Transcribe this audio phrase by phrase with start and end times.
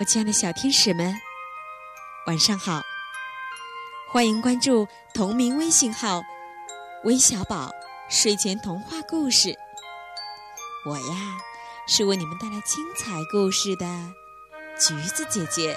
[0.00, 1.14] 我亲爱的小天使们，
[2.26, 2.82] 晚上好！
[4.10, 6.22] 欢迎关注同名微信号
[7.04, 7.70] “微小宝
[8.08, 9.54] 睡前童话故事”。
[10.88, 11.38] 我呀，
[11.86, 13.86] 是为你们带来精彩故事的
[14.78, 15.76] 橘子姐姐。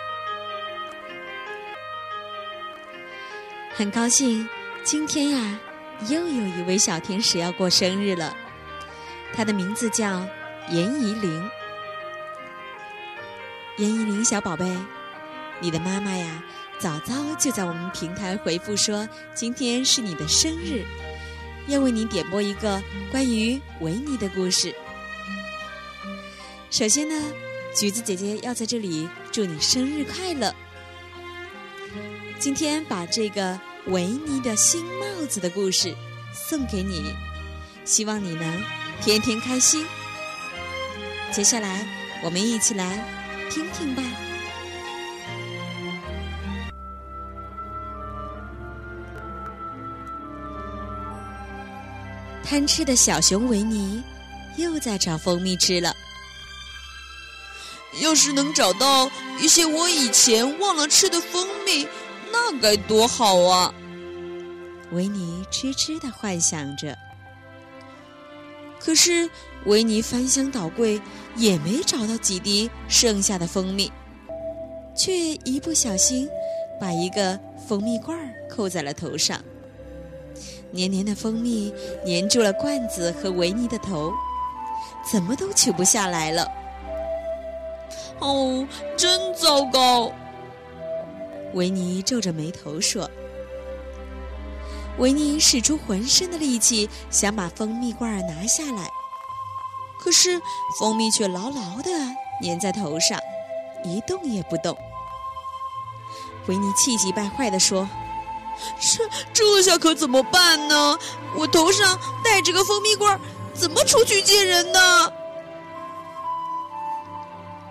[3.76, 4.48] 很高兴
[4.84, 5.60] 今天呀，
[6.08, 8.36] 又有一位小天使要过生日了，
[9.36, 10.26] 他的名字叫
[10.70, 11.52] 严怡玲。
[13.78, 14.66] 严依林小宝贝，
[15.60, 16.42] 你的妈妈呀，
[16.80, 20.86] 早早就在我们平台回复说，今天是你的生日，
[21.68, 24.74] 要为你点播一个关于维尼的故事。
[26.70, 27.34] 首先呢，
[27.76, 30.56] 橘子姐姐要在这里祝你生日快乐。
[32.40, 35.94] 今天把这个维尼的新帽子的故事
[36.32, 37.14] 送给你，
[37.84, 38.64] 希望你能
[39.02, 39.86] 天天开心。
[41.34, 41.86] 接下来，
[42.24, 43.25] 我们一起来。
[43.50, 44.04] 听听吧。
[52.44, 54.04] 贪吃的小熊维尼
[54.58, 55.94] 又在找蜂蜜吃了。
[58.02, 61.88] 要是能找到一些我以前忘了吃的蜂蜜，
[62.32, 63.74] 那该多好啊！
[64.92, 66.96] 维尼痴痴的幻想着。
[68.86, 69.28] 可是
[69.66, 71.02] 维尼翻箱倒柜，
[71.36, 73.92] 也没找到几滴剩下的蜂蜜，
[74.96, 75.12] 却
[75.44, 76.30] 一不小心
[76.80, 78.16] 把一个蜂蜜罐
[78.48, 79.42] 扣在了头上。
[80.70, 81.74] 黏黏的蜂蜜
[82.06, 84.14] 粘住了罐子和维尼的头，
[85.12, 86.48] 怎么都取不下来了。
[88.20, 90.12] 哦，真糟糕！
[91.56, 93.10] 维尼皱着眉头说。
[94.98, 98.90] 维尼使出浑身的力气，想把蜂蜜罐拿下来，
[100.00, 100.42] 可是
[100.80, 101.90] 蜂蜜却牢牢地
[102.42, 103.20] 粘在头上，
[103.84, 104.76] 一动也不动。
[106.48, 107.88] 维尼气急败坏地说
[108.80, 110.98] ：“这这下可怎么办呢？
[111.36, 113.20] 我头上戴着个蜂蜜罐，
[113.54, 115.12] 怎么出去见人呢？”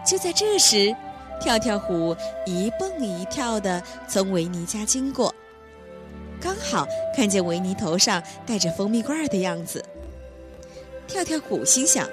[0.06, 0.94] 就在这时，
[1.40, 5.34] 跳跳虎一蹦一跳地从维尼家经过。
[6.40, 6.86] 刚好
[7.16, 9.84] 看见维尼头上戴着蜂蜜罐的样子，
[11.06, 12.08] 跳跳虎心想：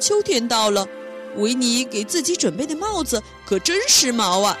[0.00, 0.86] 秋天到了，
[1.36, 4.58] 维尼给自己准备的帽子可真时髦啊！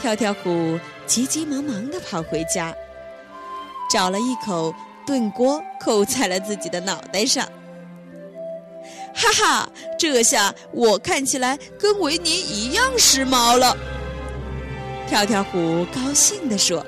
[0.00, 2.74] 跳跳虎急急忙忙地跑回家，
[3.90, 4.74] 找了一口
[5.06, 7.46] 炖锅扣在了自己的脑袋上。
[9.14, 13.76] 哈哈，这下我看起来跟维尼一样时髦了。
[15.08, 16.84] 跳跳虎高兴地说：“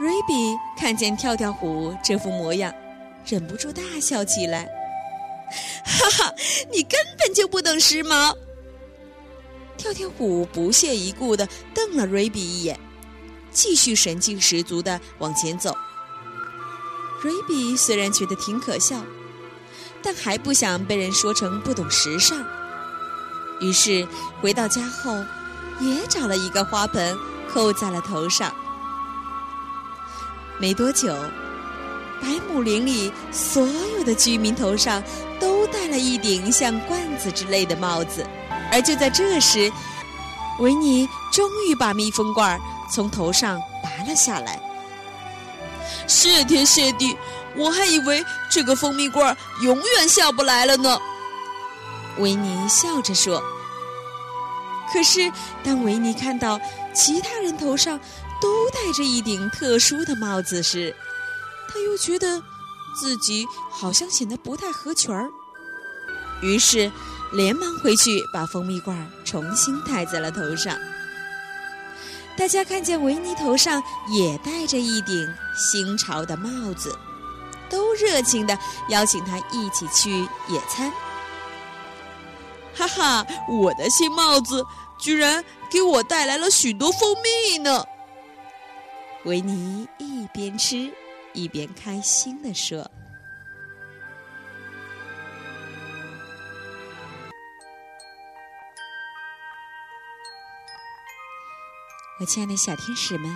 [0.00, 2.72] 瑞比看见跳跳虎这副模样，
[3.26, 4.64] 忍不住大笑起来。
[5.84, 6.34] 哈哈，
[6.72, 8.34] 你根本就不懂时髦！”
[9.76, 12.78] 跳跳虎不屑一顾地瞪了瑞比一眼，
[13.50, 15.76] 继续神气十足地往前走。
[17.20, 19.02] 瑞比虽然觉得挺可笑，
[20.02, 22.42] 但还不想被人说成不懂时尚，
[23.60, 24.06] 于是
[24.40, 25.22] 回到家后。
[25.80, 27.16] 也找了一个花盆
[27.52, 28.52] 扣在了头上。
[30.58, 31.14] 没多久，
[32.20, 35.02] 百亩林里所有的居民头上
[35.38, 38.26] 都戴了一顶像罐子之类的帽子。
[38.72, 39.70] 而就在这时，
[40.58, 42.58] 维尼终于把密封罐
[42.90, 44.58] 从头上拔了下来。
[46.06, 47.16] 谢天谢地，
[47.54, 50.98] 我还以为这个蜂蜜罐永远下不来了呢。
[52.18, 53.42] 维尼笑着说。
[54.92, 55.30] 可是，
[55.64, 56.60] 当维尼看到
[56.94, 57.98] 其他人头上
[58.40, 60.94] 都戴着一顶特殊的帽子时，
[61.68, 62.40] 他又觉得
[63.00, 65.28] 自己好像显得不太合群儿。
[66.42, 66.90] 于是，
[67.32, 70.78] 连忙回去把蜂蜜罐重新戴在了头上。
[72.36, 76.96] 大家看见维尼头上也戴着一顶新潮的帽子，
[77.68, 78.56] 都热情地
[78.90, 80.92] 邀请他一起去野餐。
[82.76, 84.62] 哈哈，我的新帽子
[84.98, 87.82] 居然给我带来了许多蜂蜜呢！
[89.24, 90.92] 维尼一边吃
[91.32, 92.78] 一边开心地说
[102.20, 103.34] ：“我亲爱的小天使们，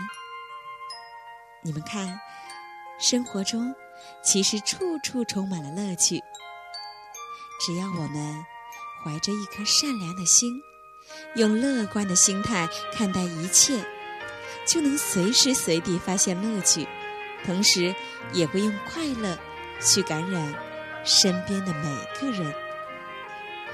[1.62, 2.20] 你们看，
[2.98, 3.74] 生活中
[4.22, 6.22] 其实处处充满了乐趣，
[7.64, 8.44] 只要我们……”
[9.02, 10.62] 怀着一颗善良的心，
[11.34, 13.84] 用乐观的心态看待一切，
[14.66, 16.86] 就能随时随地发现乐趣，
[17.44, 17.94] 同时
[18.32, 19.38] 也会用快乐
[19.80, 20.54] 去感染
[21.04, 22.54] 身边的每个人。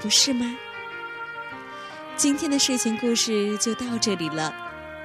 [0.01, 0.57] 不是吗？
[2.15, 4.53] 今天的睡前故事就到这里了。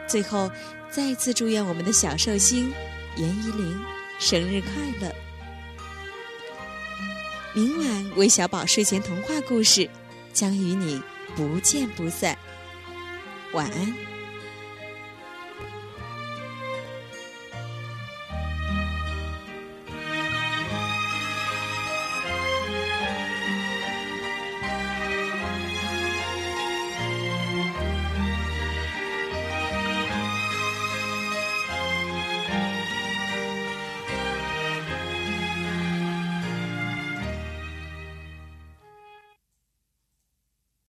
[0.06, 0.50] 最后，
[0.90, 2.72] 再次祝愿我们的小寿星
[3.16, 3.80] 严怡玲
[4.18, 4.70] 生日快
[5.00, 5.14] 乐！
[7.54, 9.88] 明晚韦小宝睡前童话故事
[10.32, 11.02] 将与你
[11.37, 12.37] 不见不散。
[13.52, 14.12] 晚安。